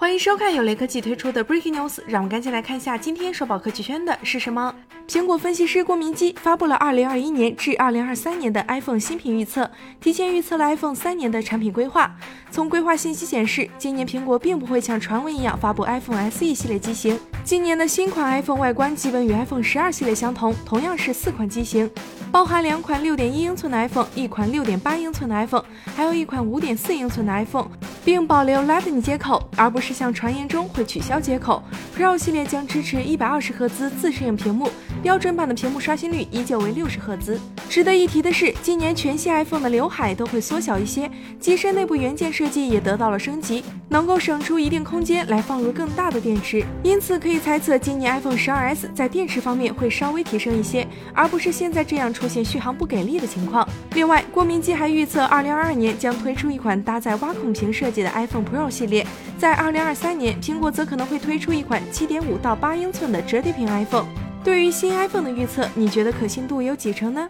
[0.00, 4.74] 欢迎收看由雷科技推出的 Breaking News，让我们赶紧来看一下今天首宝科技圈的是什么。
[5.06, 12.16] 苹果分析师郭明基发布了2021年至2023年的 iPhone 新品预测，提前预测了 iPhone 三年的产品规划。
[12.50, 17.20] 从规划信息显示，今年苹果并不会像传闻一样发布 iPhone SE 系列机型。
[17.44, 21.90] 今年的新款 iPhone 外观基本与 iPhone 十二系列相同，同样是四款机型，
[22.32, 27.68] 包含两款6.1英寸的 iPhone，一款6.8英寸的 iPhone，还有一款5.4英寸的 iPhone。
[28.04, 31.62] 并保留 Lightning 接口，而不是像传言中会取消接口。
[31.96, 34.70] Pro 系列将支持一百二十赫兹自适应屏幕，
[35.02, 37.40] 标准版的屏幕刷新率依旧为六十赫兹。
[37.68, 46.64] 值得一提的是，今年全系 iPhone 的刘海都会缩小一些，机身内部元件设计也得到了升级，能够省出一定空间来放入更大的电池。
[46.82, 53.66] 因此可以猜测，今年 iPhone 十二 S 在电池方面会稍微提升一些，而不是现在这样出现续航不给力的情况。
[53.94, 59.06] 另外，郭明基还预测，二零二二年将推出一款搭载挖孔屏设计的 iPhone Pro 系列，
[59.38, 64.06] 在二零二三年，苹果则可能会推出一款七点五到八英寸的折叠屏 iPhone。
[64.42, 67.28] 对于新 iPhone 的预测，你觉得可信度有几成呢？